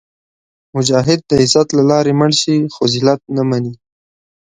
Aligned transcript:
مجاهد 0.75 1.19
د 1.29 1.31
عزت 1.41 1.67
له 1.77 1.83
لارې 1.91 2.11
مړ 2.19 2.31
شي، 2.41 2.57
خو 2.73 2.83
ذلت 2.93 3.21
نه 3.35 3.43
مني. 3.49 3.73